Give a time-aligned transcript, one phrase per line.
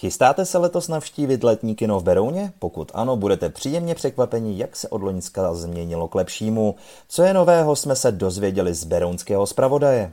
[0.00, 2.52] Chystáte se letos navštívit letní kino v Berouně?
[2.58, 6.74] Pokud ano, budete příjemně překvapeni, jak se od Loňska změnilo k lepšímu.
[7.08, 10.12] Co je nového, jsme se dozvěděli z berounského zpravodaje.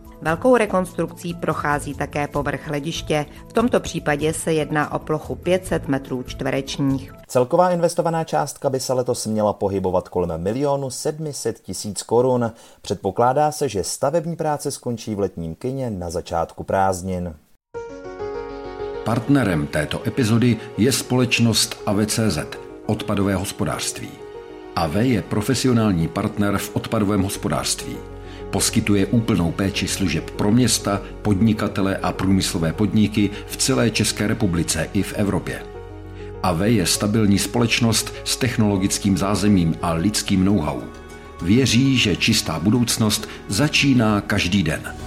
[0.21, 3.25] Velkou rekonstrukcí prochází také povrch hlediště.
[3.47, 7.13] V tomto případě se jedná o plochu 500 metrů čtverečních.
[7.27, 12.51] Celková investovaná částka by se letos měla pohybovat kolem milionu 700 tisíc korun.
[12.81, 17.35] Předpokládá se, že stavební práce skončí v letním kině na začátku prázdnin.
[19.05, 22.37] Partnerem této epizody je společnost AVCZ,
[22.85, 24.09] odpadové hospodářství.
[24.75, 28.10] AV je profesionální partner v odpadovém hospodářství.
[28.51, 35.03] Poskytuje úplnou péči služeb pro města, podnikatele a průmyslové podniky v celé České republice i
[35.03, 35.63] v Evropě.
[36.43, 40.81] AV je stabilní společnost s technologickým zázemím a lidským know-how.
[41.41, 45.00] Věří, že čistá budoucnost začíná každý den.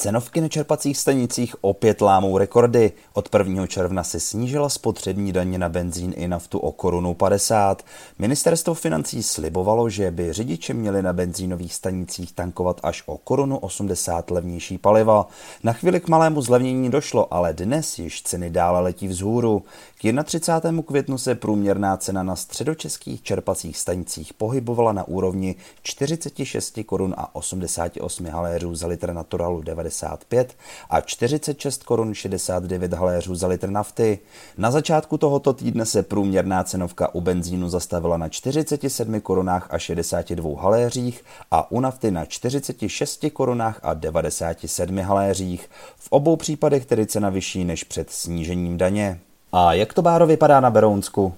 [0.00, 2.92] Cenovky na čerpacích stanicích opět lámou rekordy.
[3.12, 3.66] Od 1.
[3.66, 7.82] června se snížila spotřební daně na benzín i naftu o korunu 50.
[8.18, 14.30] Ministerstvo financí slibovalo, že by řidiči měli na benzínových stanicích tankovat až o korunu 80
[14.30, 15.28] levnější paliva.
[15.62, 19.62] Na chvíli k malému zlevnění došlo, ale dnes již ceny dále letí vzhůru.
[20.02, 20.82] K 31.
[20.82, 28.26] květnu se průměrná cena na středočeských čerpacích stanicích pohybovala na úrovni 46 korun a 88
[28.26, 30.56] haléřů za litr naturalu 95
[30.90, 34.18] a 46 korun 69 haléřů za litr nafty.
[34.58, 40.62] Na začátku tohoto týdne se průměrná cenovka u benzínu zastavila na 47 korunách a 62
[40.62, 45.70] haléřích a u nafty na 46 korunách a 97 haléřích.
[45.96, 49.20] V obou případech tedy cena vyšší než před snížením daně.
[49.52, 51.34] A jak to báro vypadá na Berounsku?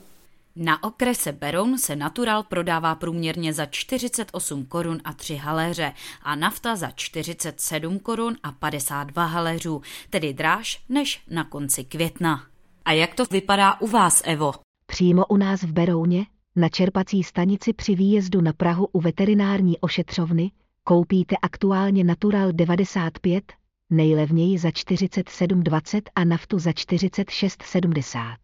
[0.56, 5.92] Na okrese Beroun se natural prodává průměrně za 48 korun a 3 haléře
[6.22, 12.42] a nafta za 47 korun a 52 haléřů, tedy dráž než na konci května.
[12.84, 14.52] A jak to vypadá u vás, Evo?
[14.86, 20.50] Přímo u nás v Berouně, na čerpací stanici při výjezdu na Prahu u veterinární ošetřovny,
[20.84, 23.44] koupíte aktuálně Natural 95,
[23.92, 28.36] nejlevněji za 47,20 a naftu za 46,70.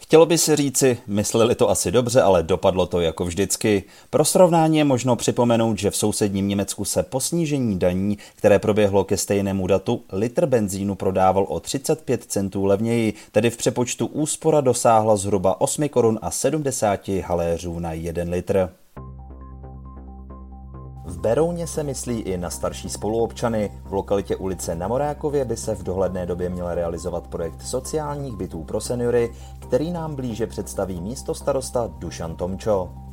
[0.00, 3.84] Chtělo by se říci, mysleli to asi dobře, ale dopadlo to jako vždycky.
[4.10, 9.04] Pro srovnání je možno připomenout, že v sousedním Německu se po snížení daní, které proběhlo
[9.04, 15.16] ke stejnému datu, litr benzínu prodával o 35 centů levněji, tedy v přepočtu úspora dosáhla
[15.16, 18.68] zhruba 8 korun a 70 haléřů na 1 litr.
[21.20, 23.72] Berouně se myslí i na starší spoluobčany.
[23.84, 28.64] V lokalitě ulice na Morákově by se v dohledné době měl realizovat projekt sociálních bytů
[28.64, 33.07] pro seniory, který nám blíže představí místo starosta Dušan Tomčo.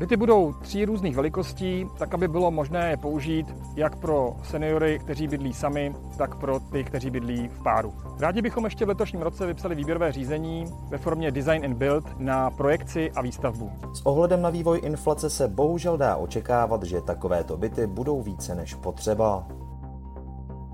[0.00, 5.28] Byty budou tří různých velikostí, tak aby bylo možné je použít jak pro seniory, kteří
[5.28, 7.94] bydlí sami, tak pro ty, kteří bydlí v páru.
[8.18, 12.50] Rádi bychom ještě v letošním roce vypsali výběrové řízení ve formě Design and Build na
[12.50, 13.70] projekci a výstavbu.
[13.94, 18.74] S ohledem na vývoj inflace se bohužel dá očekávat, že takovéto byty budou více než
[18.74, 19.46] potřeba.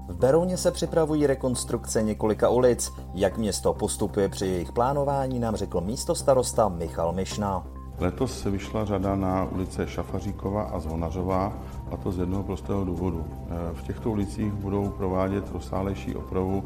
[0.09, 2.93] V Berouně se připravují rekonstrukce několika ulic.
[3.15, 7.76] Jak město postupuje při jejich plánování, nám řekl místo starosta Michal Mišna.
[8.01, 11.53] Letos se vyšla řada na ulice Šafaříkova a Zvonařová,
[11.93, 13.25] a to z jednoho prostého důvodu.
[13.73, 16.65] V těchto ulicích budou provádět rozsálejší opravu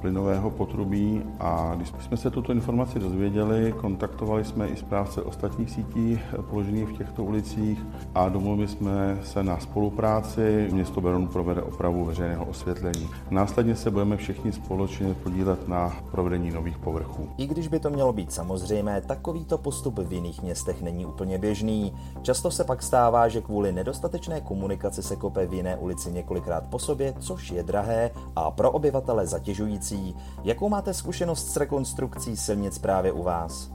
[0.00, 6.20] plynového potrubí a když jsme se tuto informaci dozvěděli, kontaktovali jsme i správce ostatních sítí
[6.38, 10.68] eh, položených v těchto ulicích a domluvili jsme se na spolupráci.
[10.72, 13.08] Město Beroun provede opravu veřejného osvětlení.
[13.30, 17.28] Následně se budeme všichni společně podílet na provedení nových povrchů.
[17.36, 21.94] I když by to mělo být samozřejmé, takovýto postup v jiných městech není úplně běžný.
[22.22, 26.78] Často se pak stává, že kvůli nedostatečné komunikaci se kope v jiné ulici několikrát po
[26.78, 30.16] sobě, což je drahé a pro obyvatele zatíží zatěžující.
[30.44, 33.73] Jakou máte zkušenost s rekonstrukcí silnic právě u vás?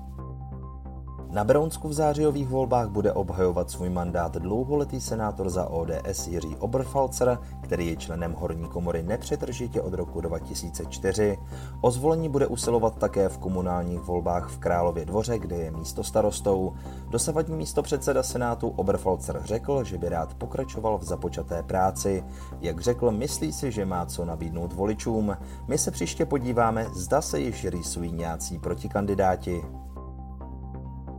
[1.32, 7.38] Na Berounsku v zářijových volbách bude obhajovat svůj mandát dlouholetý senátor za ODS Jiří Oberfalzer,
[7.62, 11.38] který je členem horní komory nepřetržitě od roku 2004.
[11.82, 16.74] O zvolení bude usilovat také v komunálních volbách v Králově dvoře, kde je místo starostou.
[17.10, 22.24] Dosavadní místo předseda senátu Oberfalzer řekl, že by rád pokračoval v započaté práci.
[22.62, 25.38] Jak řekl, myslí si, že má co nabídnout voličům.
[25.68, 29.62] My se příště podíváme, zda se již rýsují nějací protikandidáti.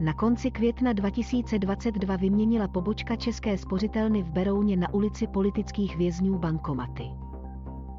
[0.00, 7.05] Na konci května 2022 vyměnila pobočka České spořitelny v Berouně na ulici politických vězňů bankomaty.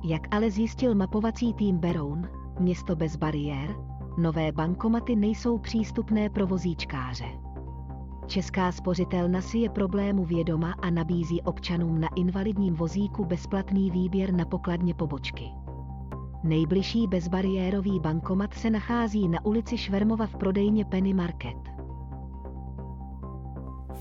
[0.03, 3.75] Jak ale zjistil mapovací tým Beroun, město bez bariér,
[4.17, 7.25] nové bankomaty nejsou přístupné pro vozíčkáře.
[8.27, 14.45] Česká spořitelna si je problému vědoma a nabízí občanům na invalidním vozíku bezplatný výběr na
[14.45, 15.45] pokladně pobočky.
[16.43, 21.70] Nejbližší bezbariérový bankomat se nachází na ulici Švermova v prodejně Penny Market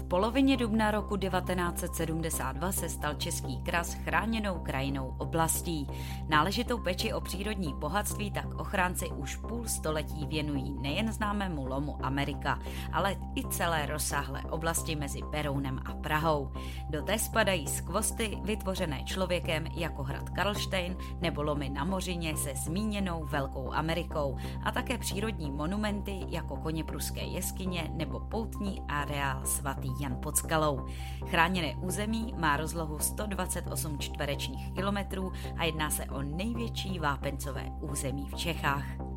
[0.04, 5.86] polovině dubna roku 1972 se stal Český kras chráněnou krajinou oblastí.
[6.28, 12.58] Náležitou peči o přírodní bohatství tak ochránci už půl století věnují nejen známému lomu Amerika,
[12.92, 16.52] ale i celé rozsáhlé oblasti mezi Berounem a Prahou.
[16.90, 23.24] Do té spadají skvosty vytvořené člověkem jako hrad Karlštejn nebo lomy na Mořině se zmíněnou
[23.24, 30.16] Velkou Amerikou a také přírodní monumenty jako koně pruské jeskyně nebo poutní areál svatý Jan
[30.22, 30.86] pod skalou.
[31.26, 38.34] Chráněné území má rozlohu 128 čtverečních kilometrů a jedná se o největší vápencové území v
[38.34, 39.09] Čechách.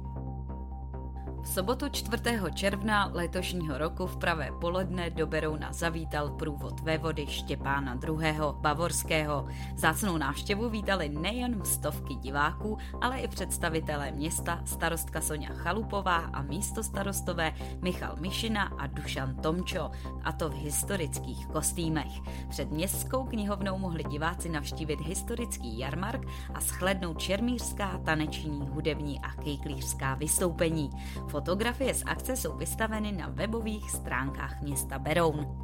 [1.44, 2.24] V sobotu 4.
[2.54, 8.36] června letošního roku v pravé poledne do Berouna zavítal průvod vévody Štěpána II.
[8.52, 9.48] Bavorského.
[9.76, 16.84] Zácnou návštěvu vítali nejen stovky diváků, ale i představitelé města, starostka Sonja Chalupová a místo
[16.84, 19.92] starostové Michal Mišina a Dušan Tomčo,
[20.24, 22.12] a to v historických kostýmech.
[22.50, 30.16] Před městskou knihovnou mohli diváci navštívit historický jarmark a shlednout čermířská, taneční, hudební a kejklířská
[30.16, 30.90] vystoupení.
[31.34, 35.63] Fotografie z akce jsou vystaveny na webových stránkách města Beroun.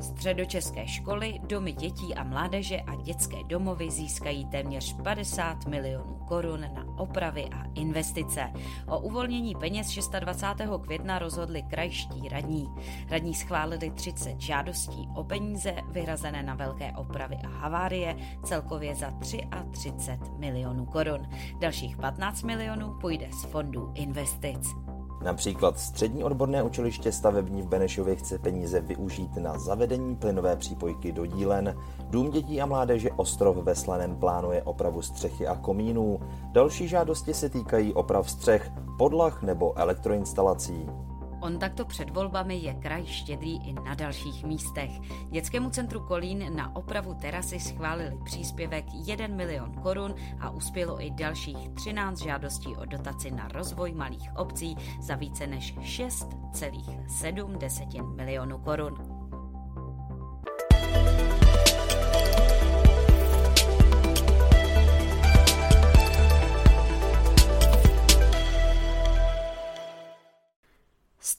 [0.00, 6.86] Středočeské školy, domy dětí a mládeže a dětské domovy získají téměř 50 milionů korun na
[6.98, 8.52] opravy a investice.
[8.86, 10.70] O uvolnění peněz 26.
[10.82, 12.68] května rozhodli krajští radní.
[13.10, 19.10] Radní schválili 30 žádostí o peníze vyhrazené na velké opravy a havárie celkově za
[19.70, 21.28] 33 milionů korun.
[21.58, 24.85] Dalších 15 milionů půjde z fondů investic.
[25.22, 31.26] Například střední odborné učiliště stavební v Benešově chce peníze využít na zavedení plynové přípojky do
[31.26, 31.76] dílen.
[32.10, 36.20] Dům dětí a mládeže Ostrov ve Slaném plánuje opravu střechy a komínů.
[36.52, 40.86] Další žádosti se týkají oprav střech, podlah nebo elektroinstalací.
[41.46, 44.90] On takto před volbami je kraj štědrý i na dalších místech.
[45.30, 51.68] Dětskému centru Kolín na opravu terasy schválili příspěvek 1 milion korun a uspělo i dalších
[51.68, 59.15] 13 žádostí o dotaci na rozvoj malých obcí za více než 6,7 milionů korun.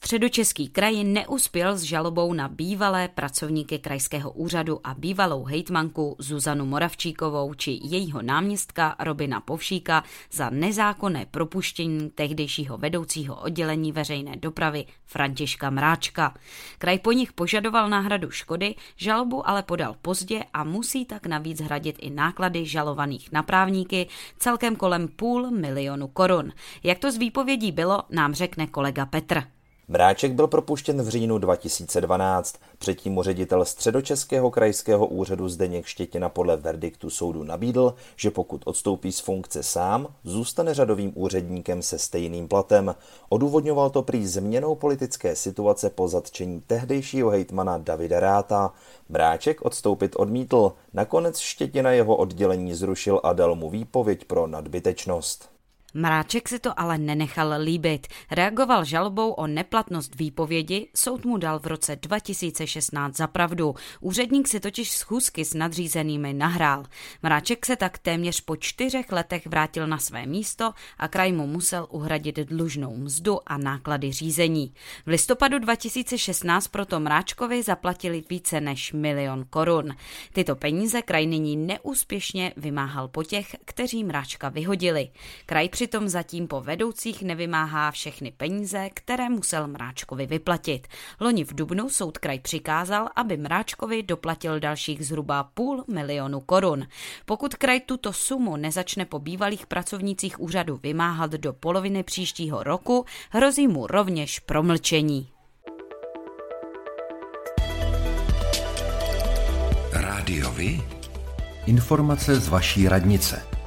[0.08, 7.54] Středočeský kraj neuspěl s žalobou na bývalé pracovníky krajského úřadu a bývalou hejtmanku Zuzanu Moravčíkovou
[7.54, 16.34] či jejího náměstka Robina Povšíka za nezákonné propuštění tehdejšího vedoucího oddělení veřejné dopravy Františka Mráčka.
[16.78, 21.96] Kraj po nich požadoval náhradu škody, žalobu ale podal pozdě a musí tak navíc hradit
[22.00, 24.06] i náklady žalovaných na právníky
[24.38, 26.52] celkem kolem půl milionu korun.
[26.82, 29.57] Jak to z výpovědí bylo, nám řekne kolega Petr.
[29.90, 32.56] Mráček byl propuštěn v říjnu 2012.
[32.78, 39.12] Předtím mu ředitel středočeského krajského úřadu Zdeněk Štětina podle verdiktu soudu nabídl, že pokud odstoupí
[39.12, 42.94] z funkce sám, zůstane řadovým úředníkem se stejným platem.
[43.28, 48.72] Odůvodňoval to prý změnou politické situace po zatčení tehdejšího hejtmana Davida Ráta.
[49.08, 50.72] Mráček odstoupit odmítl.
[50.92, 55.57] Nakonec Štětina jeho oddělení zrušil a dal mu výpověď pro nadbytečnost.
[55.94, 58.06] Mráček si to ale nenechal líbit.
[58.30, 63.74] Reagoval žalobou o neplatnost výpovědi, soud mu dal v roce 2016 za pravdu.
[64.00, 66.84] Úředník si totiž schůzky s nadřízenými nahrál.
[67.22, 71.86] Mráček se tak téměř po čtyřech letech vrátil na své místo a kraj mu musel
[71.90, 74.72] uhradit dlužnou mzdu a náklady řízení.
[75.06, 79.96] V listopadu 2016 proto Mráčkovi zaplatili více než milion korun.
[80.32, 85.08] Tyto peníze kraj nyní neúspěšně vymáhal po těch, kteří Mráčka vyhodili.
[85.46, 90.86] Kraj při přitom zatím po vedoucích nevymáhá všechny peníze, které musel Mráčkovi vyplatit.
[91.20, 96.86] Loni v Dubnu soud kraj přikázal, aby Mráčkovi doplatil dalších zhruba půl milionu korun.
[97.26, 103.68] Pokud kraj tuto sumu nezačne po bývalých pracovnících úřadu vymáhat do poloviny příštího roku, hrozí
[103.68, 105.28] mu rovněž promlčení.
[109.92, 110.82] Rádiovi?
[111.66, 113.57] Informace z vaší radnice.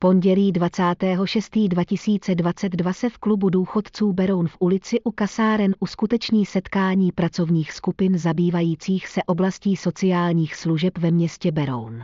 [0.00, 8.18] Pondělí 26.2022 se v klubu důchodců Beroun v ulici u kasáren uskuteční setkání pracovních skupin
[8.18, 12.02] zabývajících se oblastí sociálních služeb ve městě Beroun.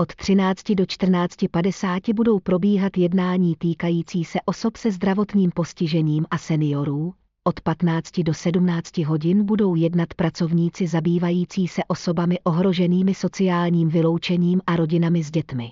[0.00, 7.14] Od 13 do 14.50 budou probíhat jednání týkající se osob se zdravotním postižením a seniorů,
[7.44, 14.76] od 15 do 17 hodin budou jednat pracovníci zabývající se osobami ohroženými sociálním vyloučením a
[14.76, 15.70] rodinami s dětmi.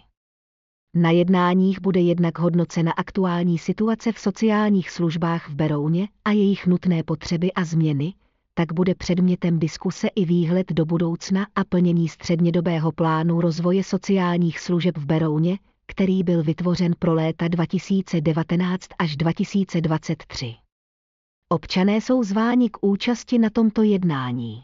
[0.94, 7.02] Na jednáních bude jednak hodnocena aktuální situace v sociálních službách v Berouně a jejich nutné
[7.02, 8.14] potřeby a změny,
[8.54, 14.98] tak bude předmětem diskuse i výhled do budoucna a plnění střednědobého plánu rozvoje sociálních služeb
[14.98, 20.54] v Berouně, který byl vytvořen pro léta 2019 až 2023.
[21.48, 24.62] Občané jsou zváni k účasti na tomto jednání.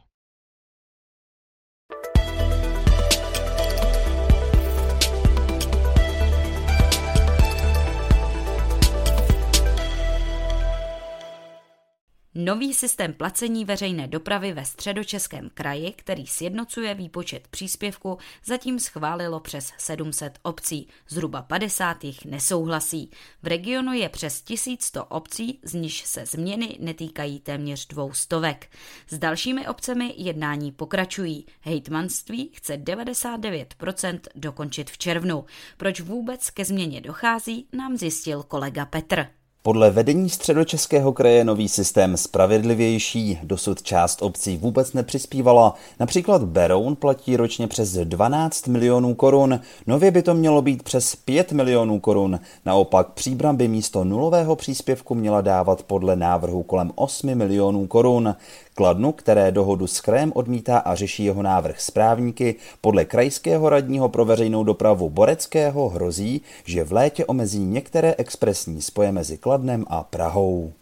[12.41, 19.73] Nový systém placení veřejné dopravy ve středočeském kraji, který sjednocuje výpočet příspěvku, zatím schválilo přes
[19.79, 20.89] 700 obcí.
[21.09, 23.11] Zhruba 50 jich nesouhlasí.
[23.43, 28.71] V regionu je přes 1100 obcí, z níž se změny netýkají téměř dvou stovek.
[29.09, 31.47] S dalšími obcemi jednání pokračují.
[31.61, 35.45] Hejtmanství chce 99% dokončit v červnu.
[35.77, 39.38] Proč vůbec ke změně dochází, nám zjistil kolega Petr.
[39.63, 45.75] Podle vedení středočeského kraje nový systém spravedlivější, dosud část obcí vůbec nepřispívala.
[46.01, 51.53] Například Beroun platí ročně přes 12 milionů korun, nově by to mělo být přes 5
[51.53, 52.41] milionů korun.
[52.67, 58.35] Naopak Příbram by místo nulového příspěvku měla dávat podle návrhu kolem 8 milionů korun.
[58.79, 64.25] Kladnu, které dohodu s krajem odmítá a řeší jeho návrh správníky, podle krajského radního pro
[64.25, 70.73] veřejnou dopravu Boreckého hrozí, že v létě omezí některé expresní spoje mezi Kladnem a Prahou.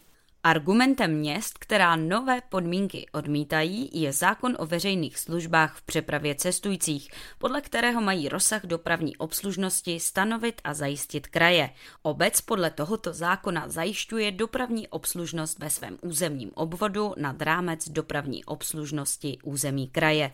[0.47, 7.61] Argumentem měst, která nové podmínky odmítají, je zákon o veřejných službách v přepravě cestujících, podle
[7.61, 11.71] kterého mají rozsah dopravní obslužnosti stanovit a zajistit kraje.
[12.03, 19.39] Obec podle tohoto zákona zajišťuje dopravní obslužnost ve svém územním obvodu nad rámec dopravní obslužnosti
[19.45, 20.33] území kraje.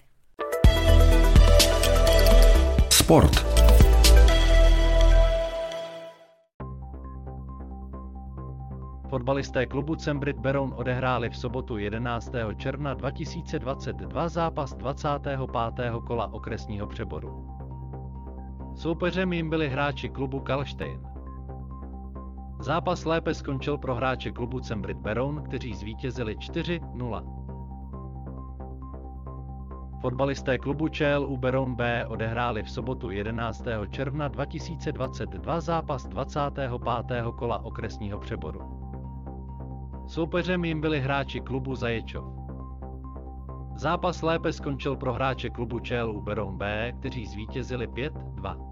[2.90, 3.61] Sport.
[9.12, 12.32] Fotbalisté klubu Cembrit Beroun odehráli v sobotu 11.
[12.56, 15.38] června 2022 zápas 25.
[16.06, 17.46] kola okresního přeboru.
[18.74, 21.00] Soupeřem jim byli hráči klubu Kalštejn.
[22.60, 27.24] Zápas lépe skončil pro hráče klubu Cembrit Beroun, kteří zvítězili 4-0.
[30.00, 33.64] Fotbalisté klubu ČLU Beroun B odehráli v sobotu 11.
[33.90, 36.70] června 2022 zápas 25.
[37.36, 38.81] kola okresního přeboru.
[40.12, 42.24] Soupeřem jim byli hráči klubu Zaječov.
[43.76, 48.71] Zápas lépe skončil pro hráče klubu ČLU Beroun B, kteří zvítězili 5-2.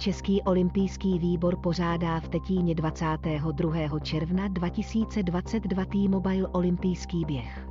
[0.00, 3.98] Český olympijský výbor pořádá v Tetíně 22.
[4.00, 7.68] června 2022 T-Mobile olympijský běh.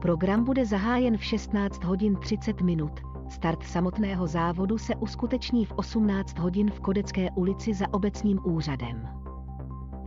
[0.00, 2.92] Program bude zahájen v 16 hodin 30 minut.
[3.28, 9.08] Start samotného závodu se uskuteční v 18 hodin v Kodecké ulici za obecním úřadem.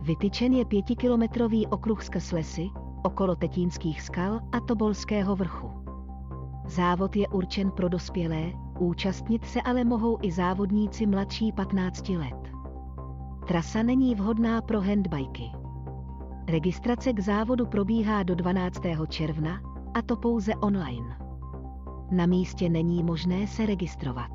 [0.00, 2.68] Vytyčen je pětikilometrový okruh skrz lesy,
[3.02, 5.70] okolo Tetínských skal a Tobolského vrchu.
[6.66, 12.52] Závod je určen pro dospělé, účastnit se ale mohou i závodníci mladší 15 let.
[13.48, 15.44] Trasa není vhodná pro handbajky.
[16.48, 18.80] Registrace k závodu probíhá do 12.
[19.08, 19.60] června,
[19.94, 21.16] a to pouze online.
[22.10, 24.30] Na místě není možné se registrovat.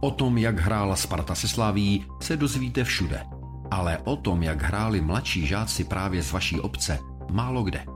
[0.00, 3.26] O tom, jak hrála Sparta se Slaví, se dozvíte všude.
[3.70, 6.98] Ale o tom, jak hráli mladší žáci právě z vaší obce,
[7.30, 7.95] málo kde.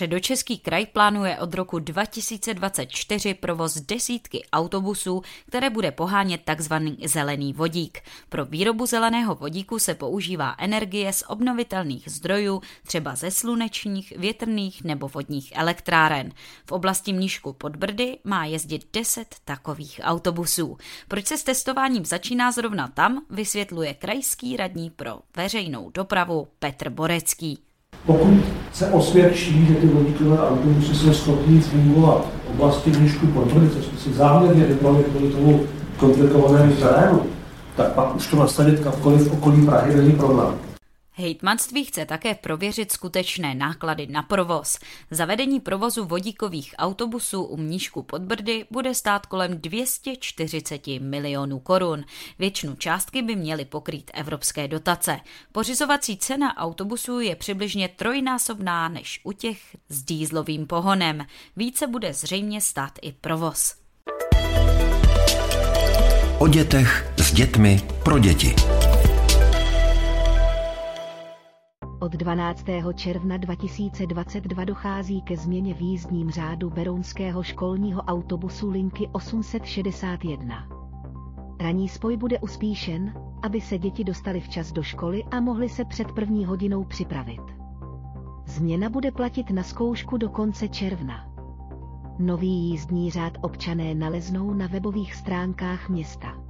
[0.00, 6.74] Středočeský kraj plánuje od roku 2024 provoz desítky autobusů, které bude pohánět tzv.
[7.04, 7.98] zelený vodík.
[8.28, 15.08] Pro výrobu zeleného vodíku se používá energie z obnovitelných zdrojů, třeba ze slunečních, větrných nebo
[15.08, 16.32] vodních elektráren.
[16.66, 20.78] V oblasti Mnížku pod Brdy má jezdit 10 takových autobusů.
[21.08, 27.69] Proč se s testováním začíná zrovna tam, vysvětluje krajský radní pro veřejnou dopravu Petr Borecký.
[28.06, 28.34] Pokud
[28.72, 34.12] se osvědčí, že ty vodíkové autobusy jsou schopní fungovat v oblasti Mnišku Podbrdy, což si
[34.12, 35.60] záměrně vybrali kvůli tomu
[35.96, 37.20] komplikovanému terénu,
[37.76, 40.69] tak pak už to nastavit kamkoliv v okolí Prahy není problém.
[41.20, 44.78] Hejtmanství chce také prověřit skutečné náklady na provoz.
[45.10, 52.04] Zavedení provozu vodíkových autobusů u Mnížku pod Brdy bude stát kolem 240 milionů korun.
[52.38, 55.20] Většinu částky by měly pokrýt evropské dotace.
[55.52, 59.58] Pořizovací cena autobusů je přibližně trojnásobná než u těch
[59.88, 61.26] s dýzlovým pohonem.
[61.56, 63.74] Více bude zřejmě stát i provoz.
[66.38, 68.79] O dětech s dětmi pro děti.
[72.02, 72.64] Od 12.
[72.94, 80.68] června 2022 dochází ke změně v jízdním řádu Berounského školního autobusu linky 861.
[81.60, 86.12] Ranní spoj bude uspíšen, aby se děti dostali včas do školy a mohly se před
[86.12, 87.42] první hodinou připravit.
[88.46, 91.26] Změna bude platit na zkoušku do konce června.
[92.18, 96.49] Nový jízdní řád občané naleznou na webových stránkách města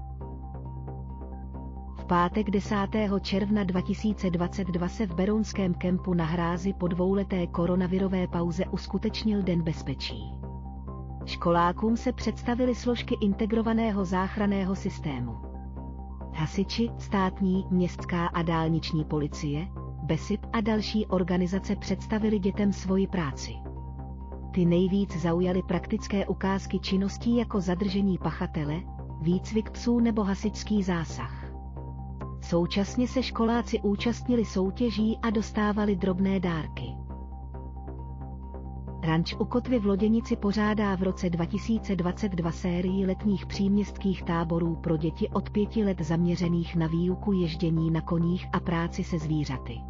[2.11, 2.75] pátek 10.
[3.21, 10.23] června 2022 se v Berounském kempu na hrázi po dvouleté koronavirové pauze uskutečnil Den bezpečí.
[11.25, 15.37] Školákům se představily složky integrovaného záchraného systému.
[16.35, 19.67] Hasiči, státní, městská a dálniční policie,
[20.03, 23.53] BESIP a další organizace představili dětem svoji práci.
[24.55, 28.81] Ty nejvíc zaujaly praktické ukázky činností jako zadržení pachatele,
[29.23, 31.40] výcvik psů nebo hasičský zásah.
[32.51, 36.83] Současně se školáci účastnili soutěží a dostávali drobné dárky.
[39.03, 45.29] Ranč u Kotvy v Loděnici pořádá v roce 2022 sérii letních příměstských táborů pro děti
[45.29, 49.81] od pěti let zaměřených na výuku ježdění na koních a práci se zvířaty.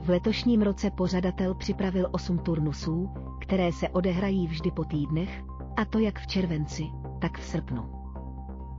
[0.00, 3.10] V letošním roce pořadatel připravil osm turnusů,
[3.40, 5.42] které se odehrají vždy po týdnech,
[5.76, 6.84] a to jak v červenci,
[7.20, 7.97] tak v srpnu.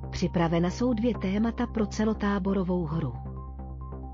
[0.10, 3.13] Připravena jsou dvě témata pro celotáborovou hru.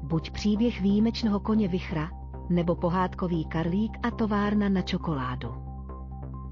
[0.03, 2.10] Buď příběh výjimečného koně Vichra,
[2.49, 5.49] nebo pohádkový karlík a továrna na čokoládu.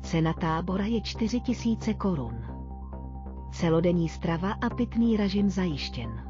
[0.01, 2.35] Cena tábora je 4000 korun.
[3.51, 6.23] Celodenní strava a pitný režim zajištěn.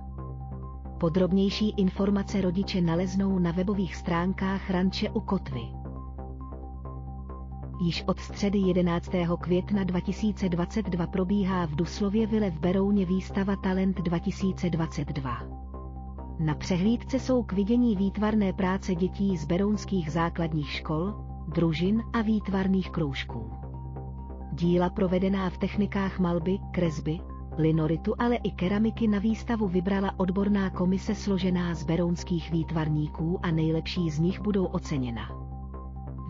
[1.00, 5.83] Podrobnější informace rodiče naleznou na webových stránkách Ranče u Kotvy.
[7.80, 9.12] Již od středy 11.
[9.40, 15.38] května 2022 probíhá v Duslově Vile v Berouně výstava Talent 2022.
[16.40, 21.14] Na přehlídce jsou k vidění výtvarné práce dětí z berounských základních škol,
[21.48, 23.52] družin a výtvarných kroužků.
[24.52, 27.20] Díla provedená v technikách malby, kresby,
[27.58, 34.10] linoritu, ale i keramiky na výstavu vybrala odborná komise složená z berounských výtvarníků a nejlepší
[34.10, 35.43] z nich budou oceněna.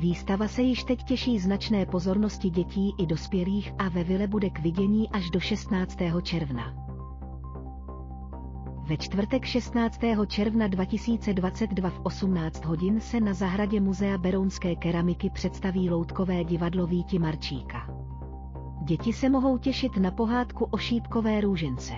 [0.03, 4.59] Výstava se již teď těší značné pozornosti dětí i dospělých a ve Vile bude k
[4.59, 5.97] vidění až do 16.
[6.21, 6.73] června.
[8.87, 9.99] Ve čtvrtek 16.
[10.27, 17.19] června 2022 v 18 hodin se na zahradě Muzea Berounské keramiky představí loutkové divadlo Víti
[17.19, 17.87] Marčíka.
[18.83, 21.93] Děti se mohou těšit na pohádku o šípkové růžence.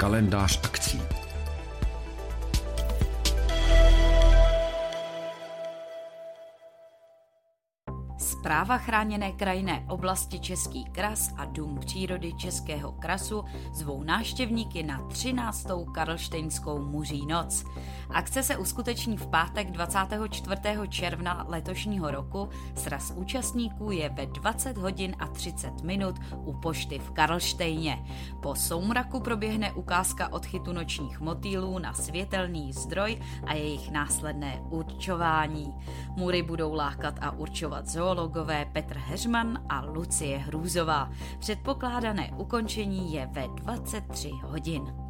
[0.00, 1.02] Kalendář akcí.
[8.60, 15.66] Zpráva chráněné krajinné oblasti Český kras a Dům přírody Českého krasu zvou návštěvníky na 13.
[15.94, 17.64] Karlštejnskou muří noc.
[18.10, 20.60] Akce se uskuteční v pátek 24.
[20.88, 22.48] června letošního roku.
[22.74, 28.04] Sraz účastníků je ve 20 hodin a 30 minut u pošty v Karlštejně.
[28.42, 35.74] Po soumraku proběhne ukázka odchytu nočních motýlů na světelný zdroj a jejich následné určování.
[36.16, 38.14] Mury budou lákat a určovat zoo
[38.50, 41.10] zoologové Petr Heřman a Lucie Hrůzová.
[41.38, 45.09] Předpokládané ukončení je ve 23 hodin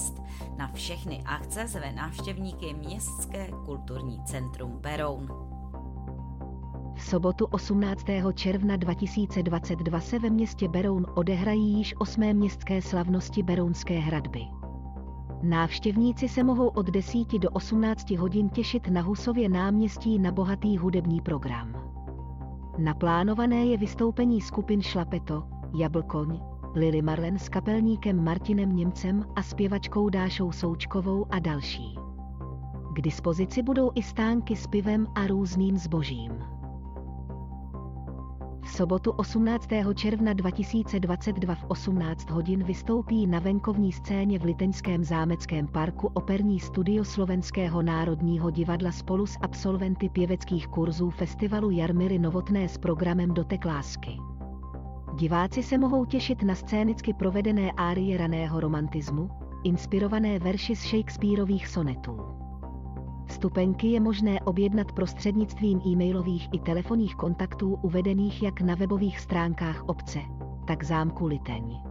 [0.00, 0.22] Fest.
[0.56, 5.28] Na všechny akce zve návštěvníky Městské kulturní centrum Beroun.
[6.94, 8.04] V sobotu 18.
[8.34, 14.40] června 2022 se ve městě Beroun odehrají již osmé městské slavnosti Berounské hradby.
[15.42, 21.20] Návštěvníci se mohou od 10 do 18 hodin těšit na Husově náměstí na bohatý hudební
[21.20, 21.92] program.
[22.78, 25.42] Naplánované je vystoupení skupin Šlapeto,
[25.76, 26.40] Jablkoň,
[26.74, 31.98] Lily Marlen s kapelníkem Martinem Němcem a zpěvačkou Dášou Součkovou a další.
[32.94, 36.32] K dispozici budou i stánky s pivem a různým zbožím.
[38.62, 39.68] V sobotu 18.
[39.94, 47.04] června 2022 v 18 hodin vystoupí na venkovní scéně v Liteňském zámeckém parku operní studio
[47.04, 54.29] Slovenského národního divadla spolu s absolventy pěveckých kurzů festivalu Jarmily Novotné s programem Dotek lásky.
[55.20, 59.30] Diváci se mohou těšit na scénicky provedené árie raného romantismu,
[59.64, 62.16] inspirované verši z Shakespeareových sonetů.
[63.26, 70.18] Vstupenky je možné objednat prostřednictvím e-mailových i telefonních kontaktů uvedených jak na webových stránkách obce,
[70.66, 71.89] tak zámku Liteň.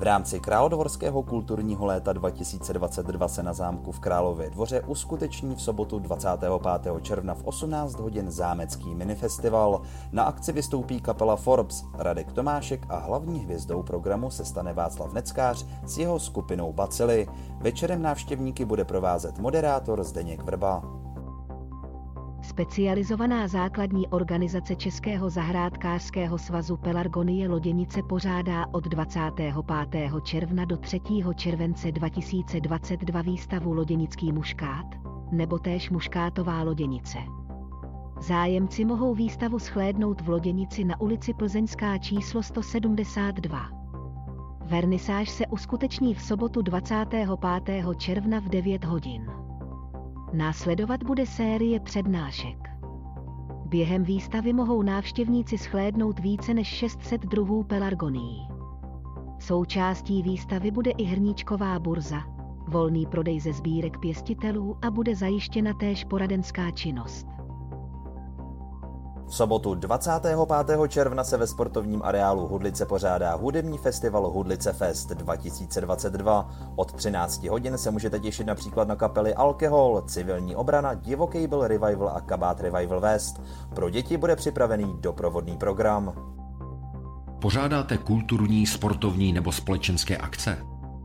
[0.00, 5.98] V rámci Královorského kulturního léta 2022 se na zámku v Králově dvoře uskuteční v sobotu
[5.98, 6.52] 25.
[7.02, 9.82] června v 18 hodin zámecký minifestival.
[10.12, 15.66] Na akci vystoupí kapela Forbes, Radek Tomášek a hlavní hvězdou programu se stane Václav Neckář
[15.86, 17.28] s jeho skupinou Bacily.
[17.58, 20.99] Večerem návštěvníky bude provázet moderátor Zdeněk Vrba.
[22.60, 29.54] Specializovaná základní organizace Českého zahrádkářského svazu Pelargonie Loděnice pořádá od 25.
[30.22, 31.00] června do 3.
[31.34, 34.86] července 2022 výstavu Loděnický muškát,
[35.32, 37.18] nebo též muškátová loděnice.
[38.20, 43.68] Zájemci mohou výstavu shlédnout v Loděnici na ulici Plzeňská číslo 172.
[44.64, 47.28] Vernisáž se uskuteční v sobotu 25.
[47.96, 49.39] června v 9 hodin.
[50.32, 52.68] Následovat bude série přednášek.
[53.66, 58.48] Během výstavy mohou návštěvníci shlédnout více než 600 druhů pelargonií.
[59.38, 62.22] Součástí výstavy bude i hrníčková burza,
[62.68, 67.26] volný prodej ze sbírek pěstitelů a bude zajištěna též poradenská činnost.
[69.30, 70.88] V sobotu 25.
[70.88, 76.50] června se ve sportovním areálu Hudlice pořádá hudební festival Hudlice Fest 2022.
[76.76, 82.08] Od 13 hodin se můžete těšit například na kapely Alkohol, Civilní obrana, Divoký byl Revival
[82.08, 83.42] a Kabát Revival West.
[83.74, 86.12] Pro děti bude připravený doprovodný program.
[87.40, 90.58] Pořádáte kulturní, sportovní nebo společenské akce?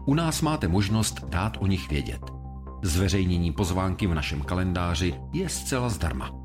[0.05, 2.21] U nás máte možnost dát o nich vědět.
[2.83, 6.44] Zveřejnění pozvánky v našem kalendáři je zcela zdarma.